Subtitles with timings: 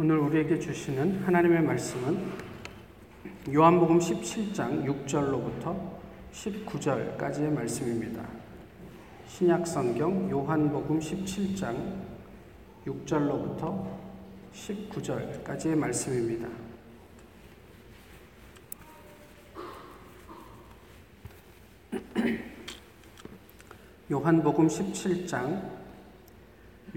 [0.00, 2.30] 오늘 우리에게 주시는 하나님의 말씀은
[3.52, 5.76] 요한복음 17장 6절로부터
[6.30, 8.24] 19절까지의 말씀입니다.
[9.26, 11.96] 신약 성경 요한복음 17장
[12.86, 13.88] 6절로부터
[14.52, 16.48] 19절까지의 말씀입니다.
[24.12, 25.87] 요한복음 17장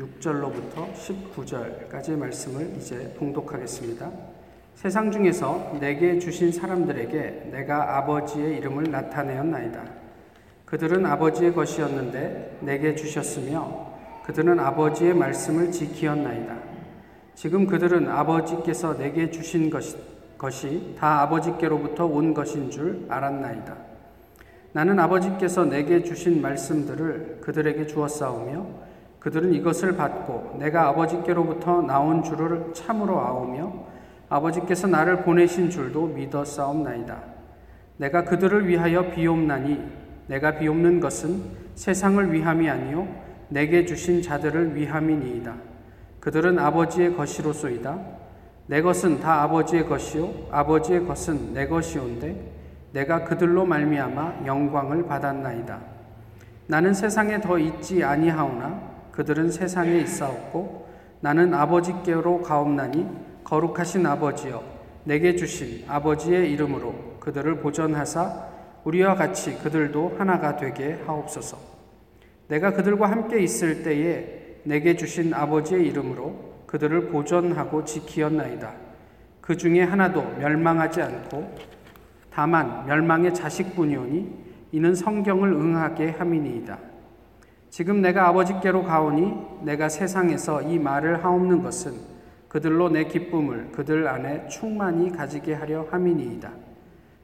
[0.02, 4.12] 6절로부터 19절까지의 말씀을 이제 봉독하겠습니다.
[4.74, 9.84] 세상 중에서 내게 주신 사람들에게 내가 아버지의 이름을 나타내었나이다.
[10.66, 13.92] 그들은 아버지의 것이었는데 내게 주셨으며
[14.26, 16.58] 그들은 아버지의 말씀을 지키었나이다.
[17.36, 19.98] 지금 그들은 아버지께서 내게 주신 것이,
[20.38, 23.76] 것이 다 아버지께로부터 온 것인 줄 알았나이다.
[24.74, 28.91] 나는 아버지께서 내게 주신 말씀들을 그들에게 주었사오며
[29.22, 33.72] 그들은 이것을 받고 내가 아버지께로부터 나온 줄을 참으로 아오며
[34.30, 37.22] 아버지께서 나를 보내신 줄도 믿어 싸움나이다.
[37.98, 39.80] 내가 그들을 위하여 비옵나니
[40.26, 41.44] 내가 비옵는 것은
[41.76, 43.08] 세상을 위함이 아니요
[43.50, 45.54] 내게 주신 자들을 위함이니이다.
[46.20, 48.00] 그들은 아버지의 것이로소이다.
[48.66, 52.52] 내 것은 다 아버지의 것이요 아버지의 것은 내 것이온데
[52.92, 55.80] 내가 그들로 말미암아 영광을 받았나이다.
[56.66, 58.91] 나는 세상에 더 있지 아니하오나
[59.22, 60.88] 그들은 세상에 있사옵고
[61.20, 63.08] 나는 아버지께로 가옵나니
[63.44, 64.64] 거룩하신 아버지여
[65.04, 68.48] 내게 주신 아버지의 이름으로 그들을 보전하사
[68.84, 71.56] 우리와 같이 그들도 하나가 되게 하옵소서.
[72.48, 78.72] 내가 그들과 함께 있을 때에 내게 주신 아버지의 이름으로 그들을 보존하고 지키었나이다.
[79.40, 81.58] 그 중에 하나도 멸망하지 않고
[82.34, 86.91] 다만 멸망의 자식뿐이오니 이는 성경을 응하게 함이니이다.
[87.72, 91.94] 지금 내가 아버지께로 가오니 내가 세상에서 이 말을 하옵는 것은
[92.50, 96.52] 그들로 내 기쁨을 그들 안에 충만히 가지게 하려 함이니이다.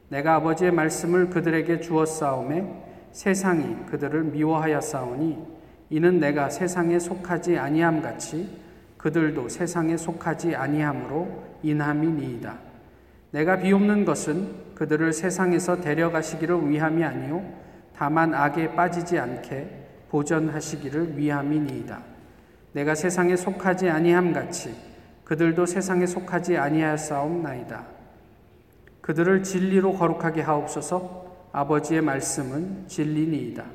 [0.07, 2.63] 내가 아버지의 말씀을 그들에게 주었사오매
[3.12, 5.38] 세상이 그들을 미워하였사오니
[5.90, 8.50] 이는 내가 세상에 속하지 아니함 같이
[8.96, 12.57] 그들도 세상에 속하지 아니함으로 인함이니이다.
[13.31, 17.44] 내가 비옵는 것은 그들을 세상에서 데려가시기를 위함이 아니요
[17.97, 22.01] 다만 악에 빠지지 않게 보전하시기를 위함이니이다.
[22.73, 24.75] 내가 세상에 속하지 아니함 같이
[25.23, 27.85] 그들도 세상에 속하지 아니하사옵나이다.
[29.01, 31.50] 그들을 진리로 거룩하게 하옵소서.
[31.51, 33.66] 아버지의 말씀은 진리니이다.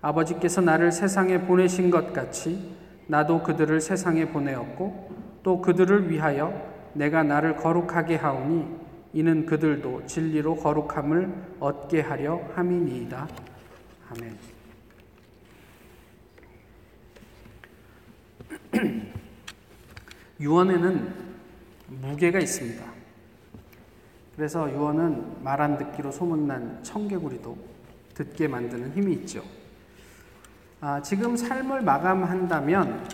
[0.00, 2.74] 아버지께서 나를 세상에 보내신 것 같이
[3.06, 5.10] 나도 그들을 세상에 보내었고
[5.42, 6.52] 또 그들을 위하여
[6.94, 8.66] 내가 나를 거룩하게 하오니
[9.12, 13.28] 이는 그들도 진리로 거룩함을 얻게 하려 함이니이다.
[14.10, 14.51] 아멘.
[20.40, 21.14] 유언에는
[21.88, 22.84] 무게가 있습니다.
[24.36, 27.56] 그래서 유언은 말 안 듣기로 소문난 청개구리도
[28.14, 29.42] 듣게 만드는 힘이 있죠.
[30.80, 33.08] 아, 지금 삶을 마감한다면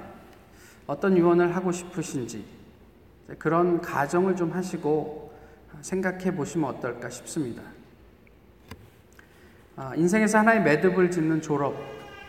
[0.86, 2.44] 어떤 유언을 하고 싶으신지
[3.38, 5.36] 그런 가정을 좀 하시고
[5.82, 7.62] 생각해 보시면 어떨까 싶습니다.
[9.76, 11.76] 아, 인생에서 하나의 매듭을 짓는 졸업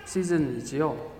[0.05, 1.18] 시즌이지요.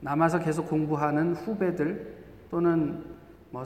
[0.00, 2.16] 남아서 계속 공부하는 후배들
[2.50, 3.04] 또는
[3.50, 3.64] 뭐,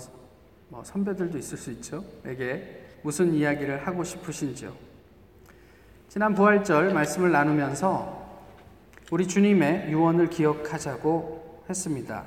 [0.69, 2.05] 뭐 선배들도 있을 수 있죠.
[2.25, 4.73] 에게 무슨 이야기를 하고 싶으신지요.
[6.09, 8.23] 지난 부활절 말씀을 나누면서
[9.11, 12.25] 우리 주님의 유언을 기억하자고 했습니다.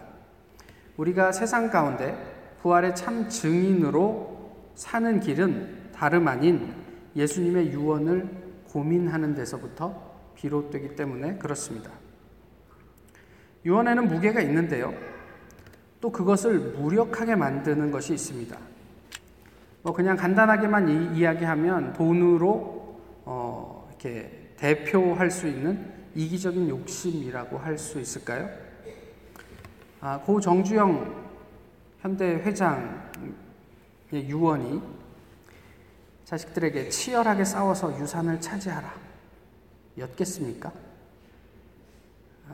[0.97, 2.15] 우리가 세상 가운데
[2.61, 6.73] 부활의 참 증인으로 사는 길은 다름 아닌
[7.15, 8.29] 예수님의 유언을
[8.69, 11.91] 고민하는 데서부터 비롯되기 때문에 그렇습니다.
[13.65, 14.93] 유언에는 무게가 있는데요.
[15.99, 18.57] 또 그것을 무력하게 만드는 것이 있습니다.
[19.81, 27.99] 뭐 그냥 간단하게만 이, 야기하면 돈으로 어, 이렇게 대표할 수 있는 이기적인 욕심이라고 할 수
[27.99, 28.49] 있을까요?
[29.99, 31.25] 아, 고 정주영
[32.01, 32.99] 현대 회장의
[34.13, 34.81] 유언이
[36.25, 38.93] 자식들에게 치열하게 싸워서 유산을 차지하라.
[39.97, 40.71] 였겠습니까?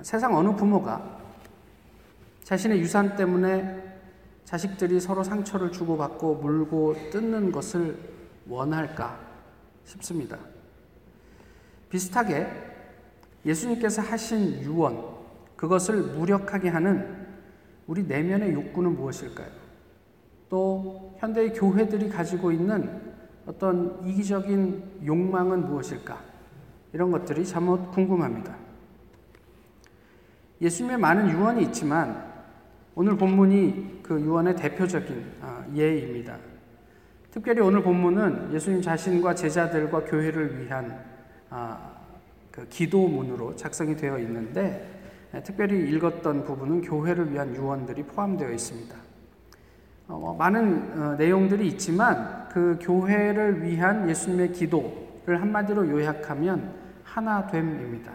[0.01, 1.19] 세상 어느 부모가
[2.43, 3.91] 자신의 유산 때문에
[4.45, 7.97] 자식들이 서로 상처를 주고받고 물고 뜯는 것을
[8.47, 9.19] 원할까
[9.85, 10.37] 싶습니다.
[11.89, 12.47] 비슷하게
[13.45, 15.03] 예수님께서 하신 유언,
[15.55, 17.27] 그것을 무력하게 하는
[17.87, 19.49] 우리 내면의 욕구는 무엇일까요?
[20.49, 23.01] 또 현대의 교회들이 가지고 있는
[23.45, 26.21] 어떤 이기적인 욕망은 무엇일까?
[26.93, 28.55] 이런 것들이 참못 궁금합니다.
[30.61, 32.31] 예수님의 많은 유언이 있지만
[32.93, 36.37] 오늘 본문이 그 유언의 대표적인 아, 예입니다.
[37.31, 41.03] 특별히 오늘 본문은 예수님 자신과 제자들과 교회를 위한
[41.49, 41.91] 아,
[42.51, 45.01] 그 기도문으로 작성이 되어 있는데
[45.45, 48.95] 특별히 읽었던 부분은 교회를 위한 유언들이 포함되어 있습니다.
[50.09, 56.73] 어, 뭐 많은 어, 내용들이 있지만 그 교회를 위한 예수님의 기도를 한마디로 요약하면
[57.03, 58.11] 하나됨입니다.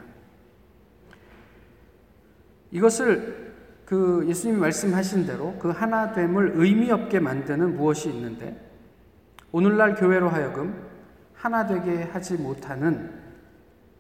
[2.71, 3.55] 이것을
[3.85, 8.61] 그 예수님이 말씀하신 대로 그 하나됨을 의미 없게 만드는 무엇이 있는데
[9.53, 10.75] 오늘날 교회로 하여금
[11.35, 13.11] 하나 되게 하지 못하는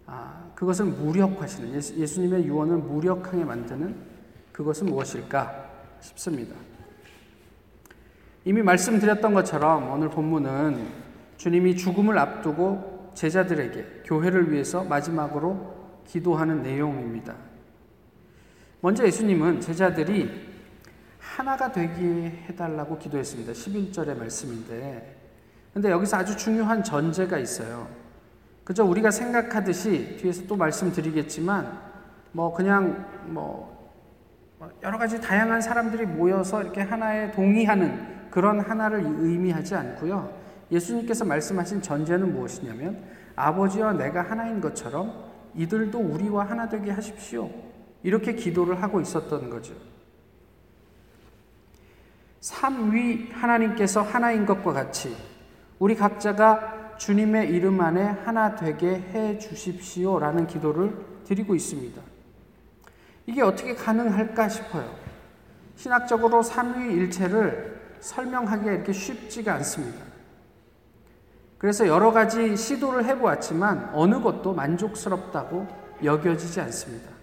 [0.06, 3.94] 아, 그것을 무력화시는 예수, 님의 유언을 무력하게 만드는
[4.52, 5.70] 그것은 무엇일까
[6.00, 6.56] 싶습니다.
[8.44, 10.86] 이미 말씀드렸던 것처럼 오늘 본문은
[11.36, 15.74] 주님이 죽음을 앞두고 제자들에게 교회를 위해서 마지막으로
[16.06, 17.34] 기도하는 내용입니다.
[18.86, 20.30] 먼저 예수님은 제자들이
[21.18, 23.52] 하나가 되게 해달라고 기도했습니다.
[23.52, 25.16] 11절의 말씀인데.
[25.74, 27.88] 근데 여기서 아주 중요한 전제가 있어요.
[28.62, 31.80] 그저 우리가 생각하듯이 뒤에서 또 말씀드리겠지만
[32.30, 33.90] 뭐 그냥 뭐
[34.84, 40.32] 여러 가지 다양한 사람들이 모여서 이렇게 하나에 동의하는 그런 하나를 의미하지 않고요.
[40.70, 43.02] 예수님께서 말씀하신 전제는 무엇이냐면
[43.34, 45.24] 아버지와 내가 하나인 것처럼
[45.56, 47.65] 이들도 우리와 하나 되게 하십시오.
[48.06, 49.74] 이렇게 기도를 하고 있었던 거죠.
[52.40, 55.16] 삼위 하나님께서 하나인 것과 같이
[55.80, 62.00] 우리 각자가 주님의 이름 안에 하나 되게 해 주십시오 라는 기도를 드리고 있습니다.
[63.26, 64.88] 이게 어떻게 가능할까 싶어요.
[65.74, 70.04] 신학적으로 삼위일체를 설명하기가 이렇게 쉽지가 않습니다.
[71.58, 75.66] 그래서 여러 가지 시도를 해보았지만 어느 것도 만족스럽다고
[76.04, 77.15] 여겨지지 않습니다.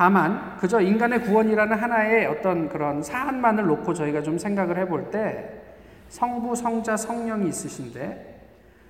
[0.00, 5.60] 다만 그저 인간의 구원이라는 하나의 어떤 그런 사안만을 놓고 저희가 좀 생각을 해볼 때
[6.08, 8.40] 성부, 성자, 성령이 있으신데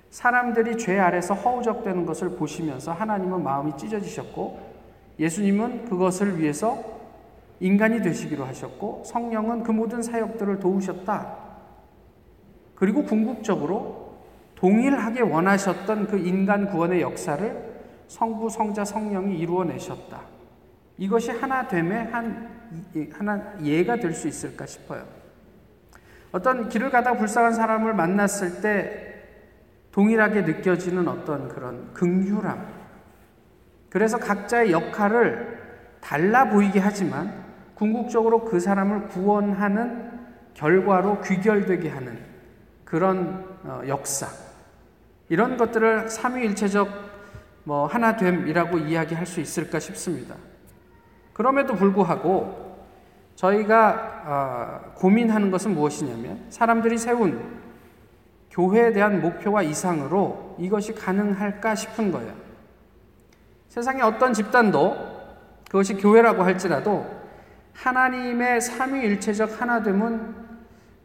[0.09, 4.57] 사람들이 죄 아래서 허우적대는 것을 보시면서 하나님은 마음이 찢어지셨고
[5.19, 6.81] 예수님은 그것을 위해서
[7.59, 11.35] 인간이 되시기로 하셨고 성령은 그 모든 사역들을 도우셨다.
[12.73, 14.13] 그리고 궁극적으로
[14.55, 20.30] 동일하게 원하셨던 그 인간 구원의 역사를 성부, 성자, 성령이 이루어내셨다.
[21.01, 22.47] 이것이 하나 됨의 한,
[23.13, 25.03] 하나 예가 될 수 있을까 싶어요.
[26.31, 29.23] 어떤 길을 가다 불쌍한 사람을 만났을 때
[29.91, 32.67] 동일하게 느껴지는 어떤 그런 긍휼함.
[33.89, 35.59] 그래서 각자의 역할을
[36.01, 40.11] 달라 보이게 하지만 궁극적으로 그 사람을 구원하는
[40.53, 42.19] 결과로 귀결되게 하는
[42.85, 44.27] 그런 어, 역사.
[45.29, 46.87] 이런 것들을 삼위일체적
[47.63, 50.35] 뭐 하나됨이라고 이야기할 수 있을까 싶습니다.
[51.41, 52.77] 그럼에도 불구하고
[53.33, 57.59] 저희가 아, 고민하는 것은 무엇이냐면 사람들이 세운
[58.51, 62.31] 교회에 대한 목표와 이상으로 이것이 가능할까 싶은 거예요.
[63.69, 64.95] 세상의 어떤 집단도
[65.65, 67.07] 그것이 교회라고 할지라도
[67.73, 70.35] 하나님의 삼위일체적 하나됨은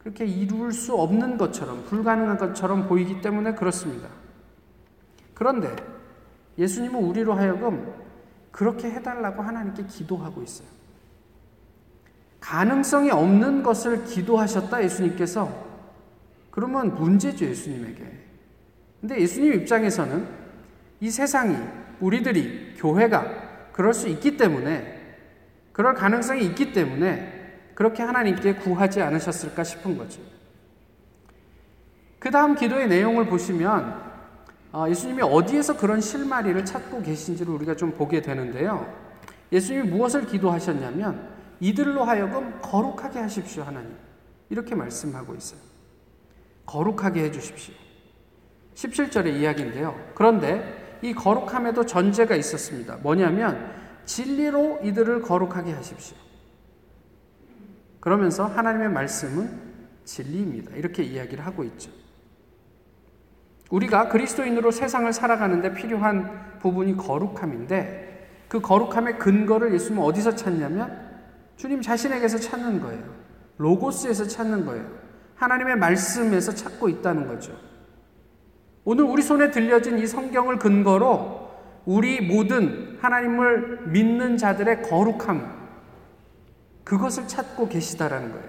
[0.00, 4.08] 그렇게 이룰 수 없는 것처럼 불가능한 것처럼 보이기 때문에 그렇습니다.
[5.32, 5.74] 그런데
[6.58, 8.05] 예수님은 우리로 하여금
[8.56, 10.66] 그렇게 해달라고 하나님께 기도하고 있어요.
[12.40, 15.66] 가능성이 없는 것을 기도하셨다, 예수님께서.
[16.50, 18.18] 그러면 문제죠, 예수님에게.
[19.02, 20.26] 근데 예수님 입장에서는
[21.00, 21.54] 이 세상이,
[22.00, 25.18] 우리들이, 교회가 그럴 수 있기 때문에,
[25.74, 30.22] 그럴 가능성이 있기 때문에 그렇게 하나님께 구하지 않으셨을까 싶은 거죠.
[32.18, 34.05] 그 다음 기도의 내용을 보시면 아,
[34.90, 38.92] 예수님이 어디에서 그런 실마리를 찾고 계신지를 우리가 좀 보게 되는데요.
[39.50, 43.96] 예수님이 무엇을 기도하셨냐면 이들로 하여금 거룩하게 하십시오, 하나님.
[44.50, 45.60] 이렇게 말씀하고 있어요.
[46.66, 47.74] 거룩하게 해 주십시오.
[48.74, 49.98] 17절의 이야기인데요.
[50.14, 52.96] 그런데 이 거룩함에도 전제가 있었습니다.
[52.96, 53.72] 뭐냐면
[54.04, 56.16] 진리로 이들을 거룩하게 하십시오.
[58.00, 59.66] 그러면서 하나님의 말씀은
[60.04, 60.76] 진리입니다.
[60.76, 61.90] 이렇게 이야기를 하고 있죠.
[63.70, 71.04] 우리가 그리스도인으로 세상을 살아가는데 필요한 부분이 거룩함인데 그 거룩함의 근거를 예수님은 어디서 찾냐면
[71.56, 73.02] 주님 자신에게서 찾는 거예요.
[73.58, 74.86] 로고스에서 찾는 거예요.
[75.34, 77.52] 하나님의 말씀에서 찾고 있다는 거죠.
[78.84, 81.50] 오늘 우리 손에 들려진 이 성경을 근거로
[81.86, 85.56] 우리 모든 하나님을 믿는 자들의 거룩함,
[86.84, 88.46] 그것을 찾고 계시다라는 거예요.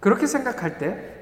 [0.00, 1.15] 그렇게 생각할 때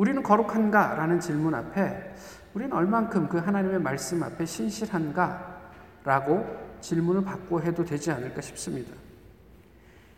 [0.00, 0.94] 우리는 거룩한가?
[0.94, 2.14] 라는 질문 앞에
[2.54, 5.60] 우리는 얼만큼 그 하나님의 말씀 앞에 신실한가?
[6.04, 6.46] 라고
[6.80, 8.94] 질문을 받고 해도 되지 않을까 싶습니다.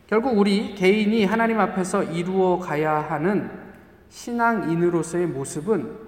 [0.06, 3.50] 결국 우리 개인이 하나님 앞에서 이루어 가야 하는
[4.08, 5.98] 신앙인으로서의 모습은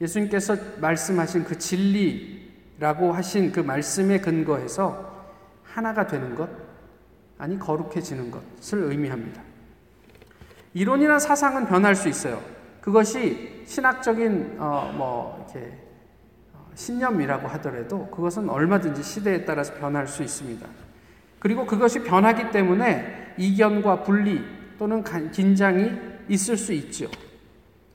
[0.00, 5.28] 예수님께서 말씀하신 그 진리라고 하신 그 말씀에 근거해서
[5.62, 6.50] 하나가 되는 것,
[7.38, 9.40] 아니 거룩해지는 것을 의미합니다.
[10.72, 12.53] 이론이나 사상은 변할 수 있어요.
[12.84, 15.72] 그것이 신학적인 어, 뭐 이렇게
[16.52, 20.68] 어, 신념이라고 하더라도 그것은 얼마든지 시대에 따라서 변할 수 있습니다.
[21.38, 24.44] 그리고 그것이 변하기 때문에 이견과 분리
[24.78, 25.92] 또는 긴장이
[26.28, 27.08] 있을 수 있죠.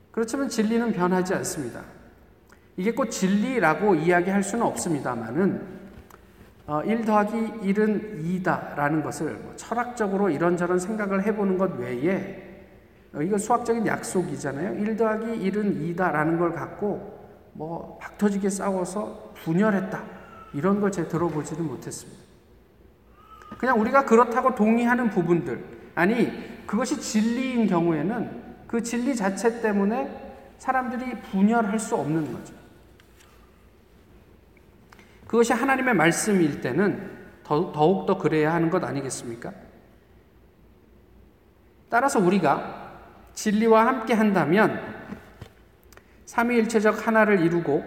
[0.09, 1.83] 그렇지만 진리는 변하지 않습니다.
[2.75, 5.61] 이게 꼭 진리라고 이야기할 수는 없습니다만은
[6.65, 12.48] 어, 1 더하기 1은 2다라는 것을 뭐 철학적으로 이런저런 생각을 해보는 것 외에 어,
[13.23, 14.79] 이거 수학적인 약속이잖아요.
[14.79, 17.19] 1 더하기 1은 2다라는 걸 갖고
[17.53, 20.03] 뭐 박터지게 싸워서 분열했다.
[20.53, 22.21] 이런 걸 제가 들어보지는 못했습니다.
[23.57, 25.63] 그냥 우리가 그렇다고 동의하는 부분들,
[25.95, 32.53] 아니, 그것이 진리인 경우에는 그 진리 자체 때문에 사람들이 분열할 수 없는 거죠.
[35.25, 39.51] 그것이 하나님의 말씀일 때는 더욱더 그래야 하는 것 아니겠습니까?
[41.89, 42.78] 따라서 우리가
[43.39, 44.81] 진리와 함께 한다면
[46.25, 47.85] 삼위일체적 하나를 이루고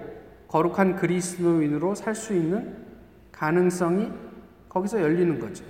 [0.49, 2.75] 거룩한 그리스도인으로 살 수 있는
[3.33, 4.11] 가능성이
[4.71, 5.63] 거기서 열리는 거죠.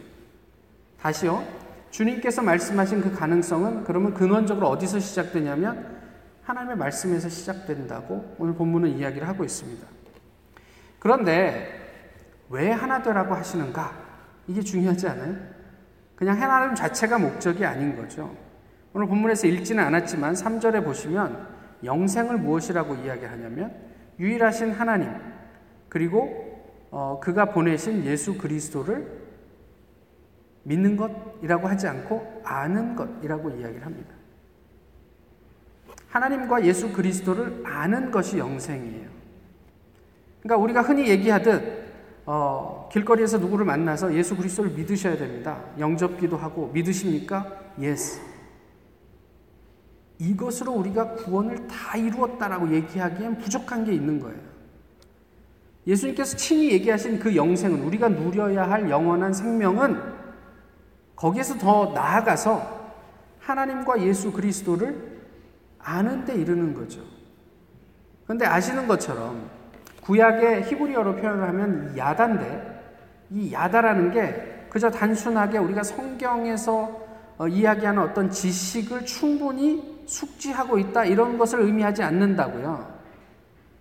[1.00, 1.44] 다시요.
[1.90, 6.00] 주님께서 말씀하신 그 가능성은 그러면 근원적으로 어디서 시작되냐면
[6.44, 9.84] 하나님의 말씀에서 시작된다고 오늘 본문은 이야기를 하고 있습니다.
[11.00, 12.06] 그런데
[12.50, 13.92] 왜 하나 되라고 하시는가?
[14.46, 15.36] 이게 중요하지 않아요?
[16.14, 18.51] 그냥 하나님 자체가 목적이 아닌 거죠.
[18.94, 21.48] 오늘 본문에서 읽지는 않았지만 3절에 보시면
[21.84, 23.74] 영생을 무엇이라고 이야기하냐면
[24.18, 25.10] 유일하신 하나님
[25.88, 26.52] 그리고
[26.90, 29.22] 어, 그가 보내신 예수 그리스도를
[30.64, 34.14] 믿는 것이라고 하지 않고 아는 것이라고 이야기를 합니다.
[36.08, 39.08] 하나님과 예수 그리스도를 아는 것이 영생이에요.
[40.42, 41.82] 그러니까 우리가 흔히 얘기하듯
[42.26, 45.64] 어, 길거리에서 누구를 만나서 예수 그리스도를 믿으셔야 됩니다.
[45.78, 47.46] 영접기도 하고 믿으십니까?
[47.78, 48.31] Yes.
[50.18, 54.38] 이것으로 우리가 구원을 다 이루었다라고 얘기하기엔 부족한 게 있는 거예요.
[55.86, 60.00] 예수님께서 친히 얘기하신 그 영생은 우리가 누려야 할 영원한 생명은
[61.16, 62.82] 거기에서 더 나아가서
[63.40, 65.20] 하나님과 예수 그리스도를
[65.78, 67.00] 아는 데 이르는 거죠.
[68.24, 69.50] 그런데 아시는 것처럼
[70.02, 72.72] 구약의 히브리어로 표현을 하면 야다인데
[73.30, 77.02] 이 야다라는 게 그저 단순하게 우리가 성경에서
[77.38, 82.92] 어, 이야기하는 어떤 지식을 충분히 숙지하고 있다 이런 것을 의미하지 않는다고요.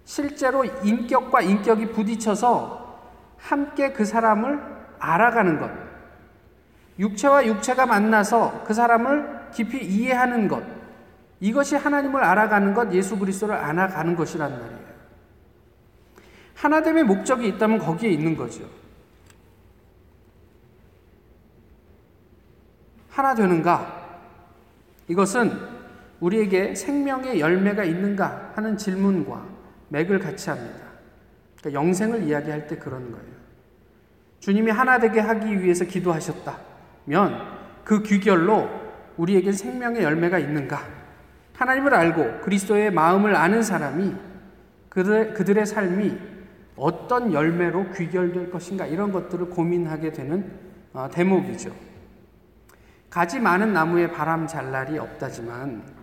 [0.05, 2.99] 실제로 인격과 인격이 부딪혀서
[3.37, 4.61] 함께 그 사람을
[4.99, 5.69] 알아가는 것.
[6.99, 10.63] 육체와 육체가 만나서 그 사람을 깊이 이해하는 것.
[11.39, 14.81] 이것이 하나님을 알아가는 것, 예수 그리스도를 알아가는 것이란 말이에요.
[16.55, 18.63] 하나됨의 목적이 있다면 거기에 있는 거죠.
[23.09, 23.99] 하나 되는가?
[25.07, 25.80] 이것은
[26.21, 29.45] 우리에게 생명의 열매가 있는가 하는 질문과
[29.89, 30.79] 맥을 같이 합니다.
[31.59, 33.41] 그러니까 영생을 이야기할 때 그런 거예요.
[34.39, 38.69] 주님이 하나 되게 하기 위해서 기도하셨다면 그 귀결로
[39.17, 40.81] 우리에게 생명의 열매가 있는가?
[41.53, 44.15] 하나님을 알고 그리스도의 마음을 아는 사람이
[44.89, 46.17] 그들, 그들의 삶이
[46.75, 50.51] 어떤 열매로 귀결될 것인가 이런 것들을 고민하게 되는
[50.93, 51.71] 어, 대목이죠.
[53.09, 56.00] 가지 많은 나무에 바람 잘 날이 없다지만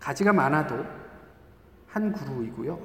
[0.00, 0.84] 가지가 많아도
[1.86, 2.78] 한 그루이고요.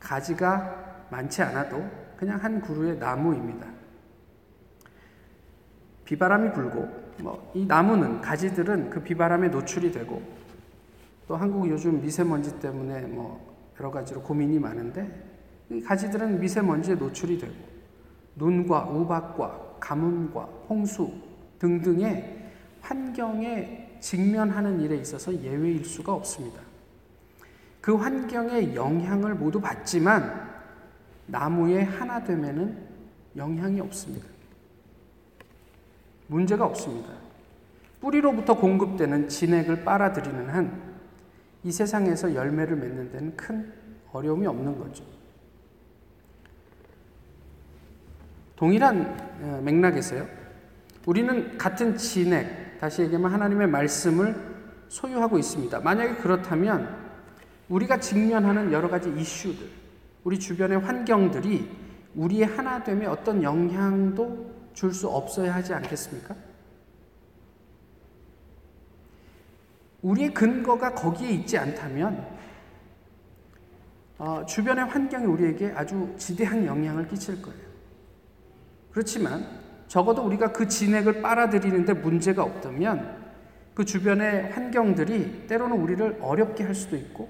[0.00, 1.84] 가지가 많지 않아도
[2.16, 3.66] 그냥 한 그루의 나무입니다.
[6.04, 6.88] 비바람이 불고
[7.22, 10.22] 뭐 이 나무는 가지들은 그 비바람에 노출이 되고
[11.26, 15.24] 또 한국 요즘 미세먼지 때문에 뭐 여러 가지로 고민이 많은데
[15.70, 17.54] 이 가지들은 미세먼지에 노출이 되고
[18.36, 21.12] 눈과 우박과 가뭄과 홍수
[21.58, 26.60] 등등의 환경에 직면하는 일에 있어서 예외일 수가 없습니다.
[27.80, 30.48] 그 환경의 영향을 모두 받지만
[31.26, 32.78] 나무의 하나 됨에는
[33.36, 34.26] 영향이 없습니다.
[36.26, 37.10] 문제가 없습니다.
[38.00, 40.88] 뿌리로부터 공급되는 진액을 빨아들이는 한
[41.64, 43.72] 이 세상에서 열매를 맺는 데는 큰
[44.12, 45.04] 어려움이 없는 거죠.
[48.56, 50.26] 동일한 어, 맥락에서요.
[51.06, 52.46] 우리는 같은 진액,
[52.80, 54.34] 다시 얘기하면 하나님의 말씀을
[54.88, 55.80] 소유하고 있습니다.
[55.80, 56.96] 만약에 그렇다면
[57.68, 59.68] 우리가 직면하는 여러 가지 이슈들,
[60.24, 61.70] 우리 주변의 환경들이
[62.14, 66.36] 우리의 하나됨에 어떤 영향도 줄 수 없어야 하지 않겠습니까?
[70.02, 72.24] 우리의 근거가 거기에 있지 않다면
[74.18, 77.60] 어, 주변의 환경이 우리에게 아주 지대한 영향을 끼칠 거예요.
[78.92, 79.57] 그렇지만
[79.88, 83.26] 적어도 우리가 그 진액을 빨아들이는데 문제가 없다면
[83.74, 87.28] 그 주변의 환경들이 때로는 우리를 어렵게 할 수도 있고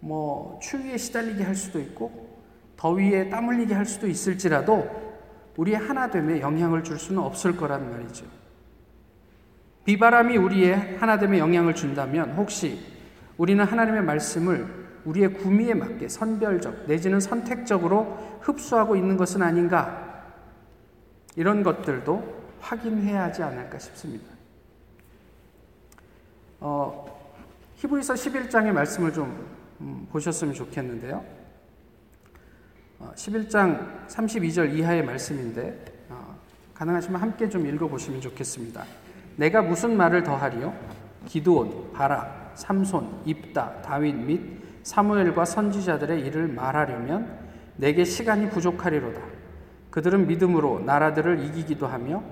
[0.00, 2.40] 뭐 추위에 시달리게 할 수도 있고
[2.76, 4.88] 더위에 땀 흘리게 할 수도 있을지라도
[5.56, 8.24] 우리의 하나됨에 영향을 줄 수는 없을 거란 말이죠.
[9.84, 12.80] 비바람이 우리의 하나됨에 영향을 준다면 혹시
[13.36, 14.66] 우리는 하나님의 말씀을
[15.04, 20.11] 우리의 구미에 맞게 선별적 내지는 선택적으로 흡수하고 있는 것은 아닌가?
[21.36, 24.26] 이런 것들도 확인해야 하지 않을까 싶습니다.
[26.60, 27.20] 어,
[27.76, 29.46] 히브리서 11장의 말씀을 좀
[29.80, 31.24] 음, 보셨으면 좋겠는데요.
[33.00, 36.36] 어, 11장 32절 이하의 말씀인데 어,
[36.74, 38.84] 가능하시면 함께 좀 읽어보시면 좋겠습니다.
[39.36, 40.72] 내가 무슨 말을 더하리요?
[41.26, 47.38] 기드온, 바락, 삼손, 입다, 다윗 및 사무엘과 선지자들의 일을 말하려면
[47.76, 49.41] 내게 시간이 부족하리로다.
[49.92, 52.22] 그들은 믿음으로 나라들을 이기기도 하며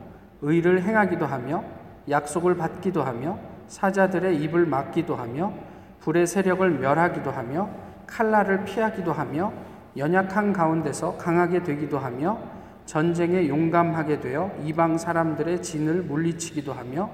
[0.40, 1.62] 의를 행하기도 하며
[2.09, 3.38] 약속을 받기도 하며
[3.69, 5.52] 사자들의 입을 막기도 하며
[6.00, 7.69] 불의 세력을 멸하기도 하며
[8.07, 9.52] 칼날을 피하기도 하며
[9.97, 12.38] 연약한 가운데서 강하게 되기도 하며
[12.87, 17.11] 전쟁에 용감하게 되어 이방 사람들의 진을 물리치기도 하며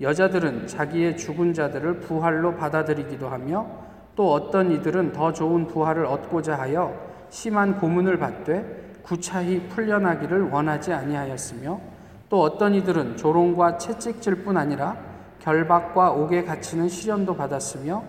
[0.00, 3.66] 여자들은 자기의 죽은 자들을 부활로 받아들이기도 하며
[4.14, 6.94] 또 어떤 이들은 더 좋은 부활을 얻고자 하여
[7.30, 11.80] 심한 고문을 받되 구차히 풀려나기를 원하지 아니하였으며
[12.28, 14.98] 또 어떤 이들은 조롱과 채찍질 뿐 아니라
[15.40, 18.04] 결박과 옥에 갇히는 시련도 받았으며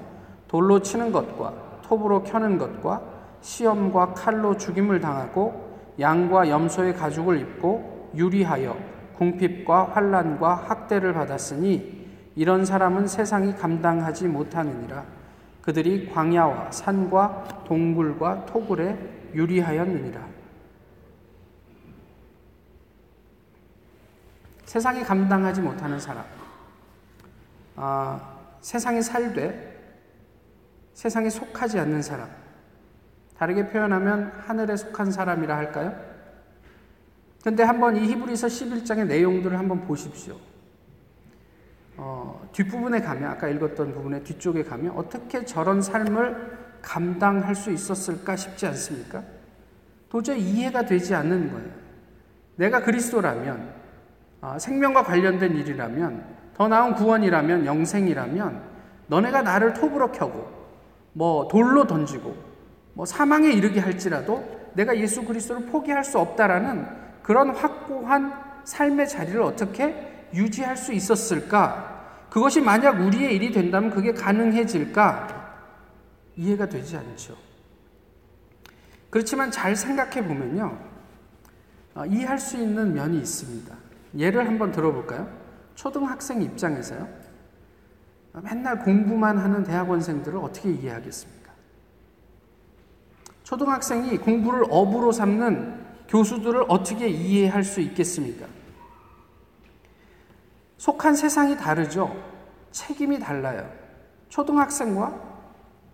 [0.49, 1.53] 돌로 치는 것과
[1.83, 3.01] 톱으로 켜는 것과
[3.39, 5.69] 시험과 칼로 죽임을 당하고
[6.01, 8.75] 양과 염소의 가죽을 입고 유리하여
[9.15, 15.05] 궁핍과 환란과 학대를 받았으니 이런 사람은 세상이 감당하지 못하느니라.
[15.61, 18.97] 그들이 광야와 산과 동굴과 토굴에
[19.33, 20.28] 유리하였느니라
[24.69, 26.23] 세상이 감당하지 못하는 사람
[27.75, 29.67] 아, 세상에 살되
[30.93, 32.29] 세상에 속하지 않는 사람.
[33.35, 35.99] 다르게 표현하면 하늘에 속한 사람이라 할까요?
[37.43, 40.35] 근데 한번 이 히브리서 11장의 내용들을 한번 보십시오.
[41.97, 48.67] 어, 뒷부분에 가면, 아까 읽었던 부분의 뒤쪽에 가면 어떻게 저런 삶을 감당할 수 있었을까 싶지
[48.67, 49.23] 않습니까?
[50.09, 51.71] 도저히 이해가 되지 않는 거예요.
[52.57, 53.78] 내가 그리스도라면, 어,
[54.57, 56.23] 생명과 관련된 일이라면,
[56.55, 58.61] 더 나은 구원이라면, 영생이라면,
[59.07, 60.59] 너네가 나를 톱으로 켜고,
[61.13, 62.35] 뭐 돌로 던지고
[62.93, 66.85] 뭐 사망에 이르게 할지라도 내가 예수 그리스도를 포기할 수 없다라는
[67.23, 72.27] 그런 확고한 삶의 자리를 어떻게 유지할 수 있었을까?
[72.29, 75.39] 그것이 만약 우리의 일이 된다면 그게 가능해질까?
[76.35, 77.35] 이해가 되지 않죠.
[79.09, 80.77] 그렇지만 잘 생각해 보면요.
[81.95, 83.75] 어, 이해할 수 있는 면이 있습니다.
[84.17, 85.29] 예를 한번 들어볼까요?
[85.75, 87.07] 초등학생 입장에서요.
[88.43, 91.51] 맨날 공부만 하는 대학원생들을 어떻게 이해하겠습니까?
[93.43, 98.45] 초등학생이 공부를 업으로 삼는 교수들을 어떻게 이해할 수 있겠습니까?
[100.77, 102.15] 속한 세상이 다르죠.
[102.71, 103.69] 책임이 달라요.
[104.29, 105.29] 초등학생과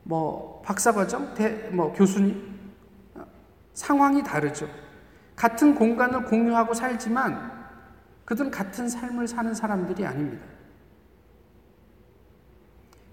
[0.03, 2.55] 뭐 박사과정, 대, 뭐 교수님
[3.73, 4.67] 상황이 다르죠.
[5.35, 7.54] 같은 공간을 공유하고 살지만
[8.25, 10.45] 그들은 같은 삶을 사는 사람들이 아닙니다.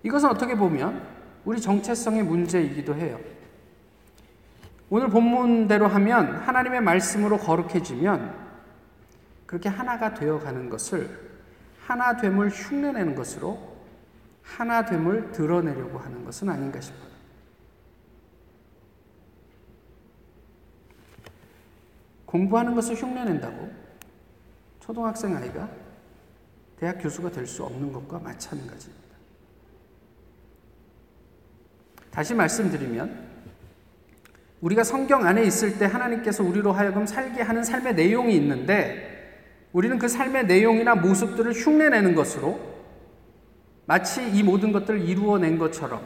[0.02, 1.06] 이것은 어떻게 보면
[1.44, 3.20] 우리 정체성의 문제이기도 해요.
[4.90, 8.42] 오늘 본문대로 하면 하나님의 말씀으로 거룩해지면
[9.46, 11.08] 그렇게 하나가 되어 가는 것을
[11.80, 13.76] 하나됨을 흉내내는 것으로
[14.42, 17.12] 하나됨을 드러내려고 하는 것은 아닌가 싶어요.
[22.26, 23.81] 공부하는 것을 흉내낸다고
[24.82, 25.68] 초등학생 아이가
[26.78, 29.02] 대학 교수가 될 수 없는 것과 마찬가지입니다.
[32.10, 33.30] 다시 말씀드리면
[34.60, 39.08] 우리가 성경 안에 있을 때 하나님께서 우리로 하여금 살게 하는 삶의 내용이 있는데
[39.72, 42.60] 우리는 그 삶의 내용이나 모습들을 흉내내는 것으로
[43.86, 46.02] 마치 이 모든 것들을 이루어낸 것처럼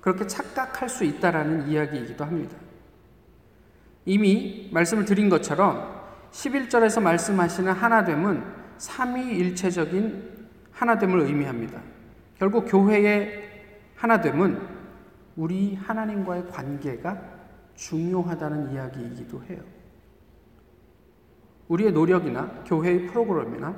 [0.00, 2.56] 그렇게 착각할 수 있다라는 이야기이기도 합니다.
[4.04, 5.95] 이미 말씀을 드린 것처럼
[6.36, 8.44] 11절에서 말씀하시는 하나됨은
[8.76, 11.80] 삼위일체적인 하나됨을 의미합니다.
[12.38, 13.42] 결국 교회의
[13.96, 14.60] 하나됨은
[15.36, 17.18] 우리 하나님과의 관계가
[17.74, 19.60] 중요하다는 이야기이기도 해요.
[21.68, 23.74] 우리의 노력이나 교회의 프로그램이나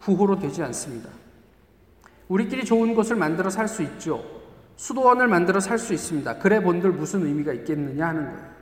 [0.00, 1.10] 구호로 되지 않습니다.
[2.28, 4.24] 우리끼리 좋은 곳을 만들어 살 수 있죠.
[4.76, 6.38] 수도원을 만들어 살 수 있습니다.
[6.38, 8.56] 그래 본들 무슨 의미가 있겠느냐 하는 거예요.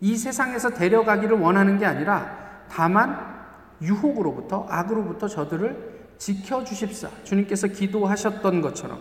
[0.00, 3.38] 이 세상에서 데려가기를 원하는 게 아니라 다만
[3.80, 7.08] 유혹으로부터 악으로부터 저들을 지켜 주십사.
[7.24, 9.00] 주님께서 기도하셨던 것처럼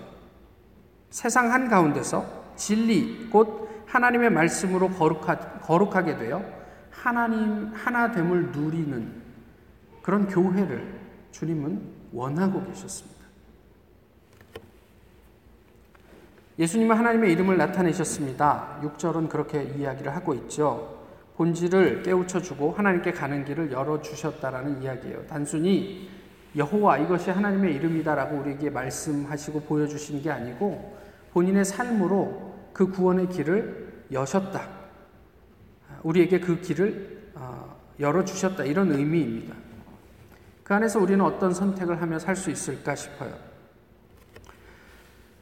[1.09, 2.25] 세상 한 가운데서
[2.55, 6.43] 진리 곧 하나님의 말씀으로 거룩하, 거룩하게 되어
[6.91, 9.21] 하나님 하나 됨을 누리는
[10.01, 10.99] 그런 교회를
[11.31, 13.17] 주님은 원하고 계셨습니다.
[16.59, 18.79] 예수님은 하나님의 이름을 나타내셨습니다.
[18.81, 20.96] 6절은 그렇게 이야기를 하고 있죠.
[21.37, 25.25] 본질을 깨우쳐 주고 하나님께 가는 길을 열어 주셨다라는 이야기예요.
[25.27, 26.09] 단순히
[26.55, 30.97] 여호와 이것이 하나님의 이름이다라고 우리에게 말씀하시고 보여주신 게 아니고
[31.33, 34.67] 본인의 삶으로 그 구원의 길을 여셨다.
[36.01, 38.63] 우리에게 그 길을 어, 열어 주셨다.
[38.63, 39.55] 이런 의미입니다.
[40.63, 43.33] 그 안에서 우리는 어떤 선택을 하며 살 수 있을까 싶어요.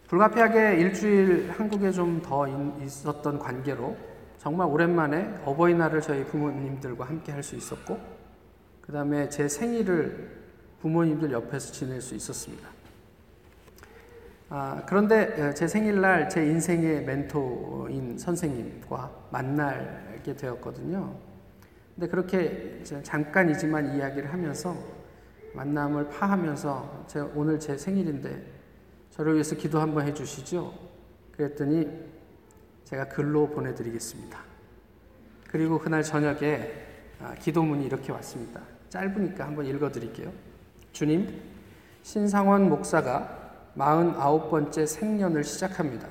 [0.08, 2.46] 불가피하게 일주일 한국에 좀 더
[2.84, 3.96] 있었던 관계로
[4.46, 8.00] 정말 오랜만에 어버이날을 저희 부모님들과 함께 할 수 있었고,
[8.80, 10.44] 그 다음에 제 생일을
[10.82, 12.70] 부모님들 옆에서 지낼 수 있었습니다.
[14.50, 21.16] 아, 그런데 제 생일날 제 인생의 멘토인 선생님과 만나게 되었거든요.
[21.96, 24.78] 근데 그렇게 잠깐이지만 이야기를 하면서
[25.56, 28.46] 만남을 파하면서 제, 오늘 제 생일인데
[29.10, 30.72] 저를 위해서 기도 한번 해주시죠.
[31.32, 32.14] 그랬더니
[32.86, 34.40] 제가 글로 보내드리겠습니다.
[35.50, 36.72] 그리고 그날 저녁에
[37.22, 38.62] 아, 기도문이 이렇게 왔습니다.
[38.90, 40.32] 짧으니까 한번 읽어드릴게요.
[40.92, 41.42] 주님,
[42.04, 46.08] 신상원 목사가 49번째 생년을 시작합니다.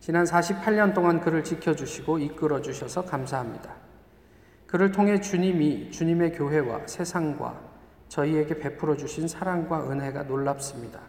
[0.00, 3.74] 지난 48년 동안 그를 지켜주시고 이끌어 주셔서 감사합니다.
[4.66, 7.60] 그를 통해 주님이 주님의 교회와 세상과
[8.08, 11.00] 저희에게 베풀어 주신 사랑과 은혜가 놀랍습니다.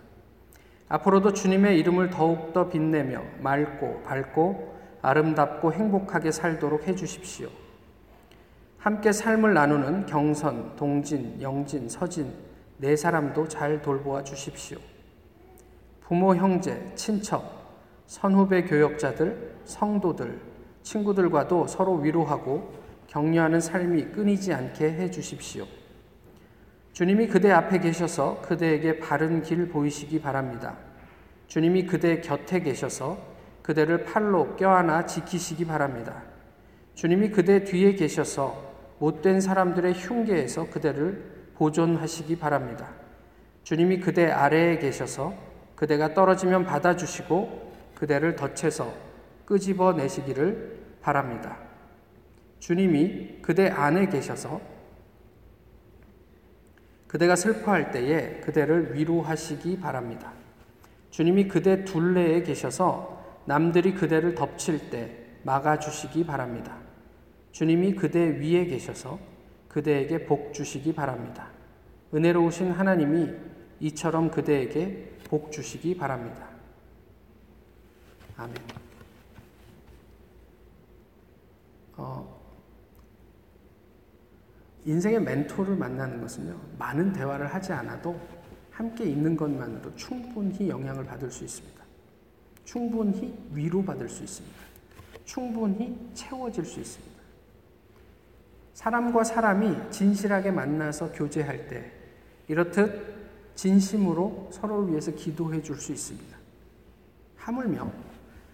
[0.90, 7.50] 앞으로도 주님의 이름을 더욱더 빛내며 맑고 밝고 아름답고 행복하게 살도록 해 주십시오.
[8.78, 12.32] 함께 삶을 나누는 경선, 동진, 영진, 서진
[12.78, 14.78] 네 사람도 잘 돌보아 주십시오.
[16.02, 17.44] 부모, 형제, 친척,
[18.06, 20.40] 선후배 교역자들, 성도들,
[20.84, 22.72] 친구들과도 서로 위로하고
[23.08, 25.66] 격려하는 삶이 끊이지 않게 해 주십시오.
[26.98, 30.78] 주님이 그대 앞에 계셔서 그대에게 바른 길 보이시기 바랍니다.
[31.46, 33.20] 주님이 그대 곁에 계셔서
[33.62, 36.24] 그대를 팔로 껴안아 지키시기 바랍니다.
[36.96, 42.90] 주님이 그대 뒤에 계셔서 못된 사람들의 흉계에서 그대를 보존하시기 바랍니다.
[43.62, 45.36] 주님이 그대 아래에 계셔서
[45.76, 48.92] 그대가 떨어지면 받아주시고 그대를 덫에서
[49.46, 51.60] 끄집어 내시기를 바랍니다.
[52.58, 54.77] 주님이 그대 안에 계셔서
[57.08, 60.34] 그대가 슬퍼할 때에 그대를 위로하시기 바랍니다.
[61.10, 66.78] 주님이 그대 둘레에 계셔서 남들이 그대를 덮칠 때 막아주시기 바랍니다.
[67.52, 69.20] 주님이 그대 위에 계셔서
[69.70, 71.48] 그대에게 복 주시기 바랍니다.
[72.14, 73.34] 은혜로우신 하나님이
[73.80, 76.48] 이처럼 그대에게 복 주시기 바랍니다.
[78.38, 78.56] 아멘.
[81.98, 82.38] 어,
[84.88, 88.18] 인생의 멘토를 만나는 것은요, 많은 대화를 하지 않아도
[88.72, 91.84] 함께 있는 것만으로 충분히 영향을 받을 수 있습니다.
[92.64, 94.58] 충분히 위로받을 수 있습니다.
[95.26, 97.18] 충분히 채워질 수 있습니다.
[98.76, 101.92] 사람과 사람이 진실하게 만나서 교제할 때,
[102.48, 103.18] 이렇듯
[103.56, 106.38] 진심으로 서로를 위해서 기도해 줄 수 있습니다.
[107.36, 107.92] 하물며,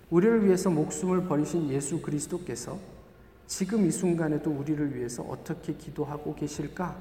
[0.10, 2.80] 우리를 위해서 목숨을 버리신 예수 그리스도께서
[3.56, 6.98] 지금 이 순간에도 우리를 위해서 어떻게 기도하고 계실까?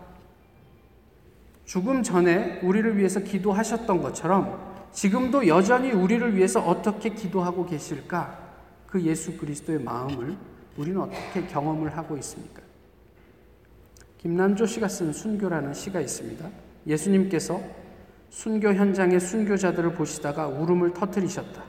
[1.65, 4.61] 죽음 전에 우리를 위해서 기도하셨던 것처럼
[4.93, 8.39] 지금도 여전히 우리를 위해서 어떻게 기도하고 계실까?
[8.87, 10.37] 그 예수 그리스도의 마음을
[10.77, 12.61] 우리는 어떻게 경험을 하고 있습니까?
[14.19, 16.47] 김남조 씨가 쓴 순교라는 시가 있습니다.
[16.87, 17.63] 예수님께서
[18.29, 21.65] 순교 현장의 순교자들을 보시다가 울음을 터뜨리셨다.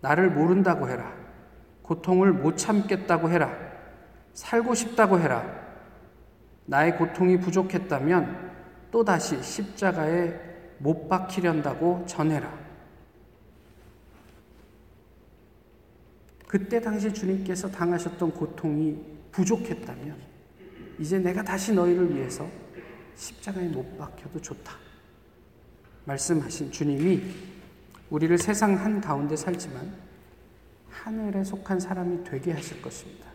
[0.00, 1.14] 나를 모른다고 해라.
[1.82, 3.65] 고통을 못 참겠다고 해라.
[4.36, 5.44] 살고 싶다고 해라.
[6.66, 8.52] 나의 고통이 부족했다면
[8.90, 10.38] 또다시 십자가에
[10.78, 12.52] 못 박히련다고 전해라.
[16.46, 18.98] 그때 당시 주님께서 당하셨던 고통이
[19.32, 20.16] 부족했다면
[20.98, 22.46] 이제 내가 다시 너희를 위해서
[23.16, 24.74] 십자가에 못 박혀도 좋다.
[26.04, 27.22] 말씀하신 주님이
[28.10, 29.94] 우리를 세상 한 가운데 살지만
[30.90, 33.25] 하늘에 속한 사람이 되게 하실 것입니다.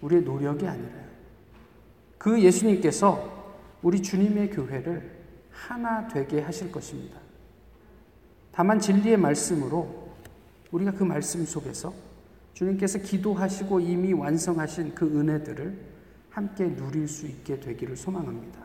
[0.00, 1.06] 우리의 노력이 아니라요.
[2.18, 5.16] 그 예수님께서 우리 주님의 교회를
[5.50, 7.18] 하나 되게 하실 것입니다.
[8.52, 10.08] 다만 진리의 말씀으로
[10.70, 11.92] 우리가 그 말씀 속에서
[12.54, 15.78] 주님께서 기도하시고 이미 완성하신 그 은혜들을
[16.30, 18.60] 함께 누릴 수 있게 되기를 소망합니다.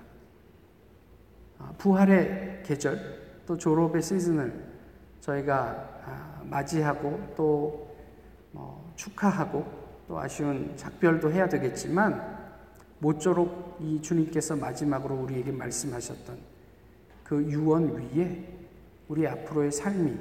[1.60, 4.72] 아, 부활의 계절 또 졸업의 시즌을
[5.20, 9.81] 저희가 아, 맞이하고 또뭐 축하하고
[10.12, 12.38] 또 아쉬운 작별도 해야 되겠지만
[13.00, 16.38] 모쪼록 이 주님께서 마지막으로 우리에게 말씀하셨던
[17.24, 18.46] 그 유언 위에
[19.08, 20.20] 우리 앞으로의 삶이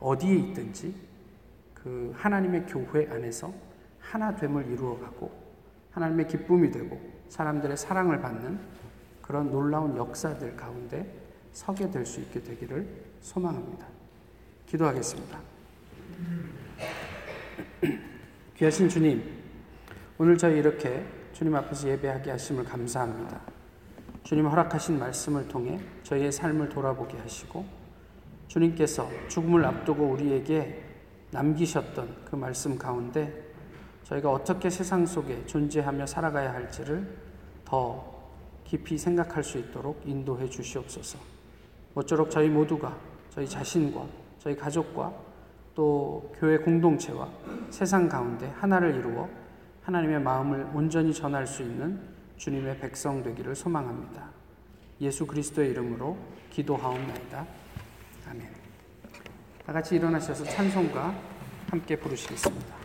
[0.00, 0.94] 어디에 있든지
[1.74, 3.52] 그 하나님의 교회 안에서
[4.00, 5.30] 하나됨을 이루어가고
[5.90, 8.58] 하나님의 기쁨이 되고 사람들의 사랑을 받는
[9.20, 11.14] 그런 놀라운 역사들 가운데
[11.52, 12.88] 서게 될 수 있게 되기를
[13.20, 13.86] 소망합니다.
[14.64, 15.38] 기도하겠습니다.
[18.60, 19.24] 귀하신 주님,
[20.18, 23.40] 오늘 저희 이렇게 주님 앞에서 예배하게 하심을 감사합니다.
[24.22, 27.64] 주님 허락하신 말씀을 통해 저희의 삶을 돌아보게 하시고
[28.48, 30.84] 주님께서 죽음을 앞두고 우리에게
[31.30, 33.50] 남기셨던 그 말씀 가운데
[34.04, 37.16] 저희가 어떻게 세상 속에 존재하며 살아가야 할지를
[37.64, 38.22] 더
[38.64, 41.18] 깊이 생각할 수 있도록 인도해 주시옵소서.
[41.94, 42.94] 모쪼록 저희 모두가
[43.30, 44.06] 저희 자신과
[44.38, 45.29] 저희 가족과
[45.80, 47.26] 또 교회 공동체와
[47.70, 49.26] 세상 가운데 하나를 이루어
[49.82, 51.98] 하나님의 마음을 온전히 전할 수 있는
[52.36, 54.28] 주님의 백성 되기를 소망합니다.
[55.00, 56.18] 예수 그리스도의 이름으로
[56.50, 57.46] 기도하옵나이다.
[58.28, 58.46] 아멘.
[59.64, 61.14] 다 같이 일어나셔서 찬송가
[61.70, 62.76] 함께 부르시겠습니다.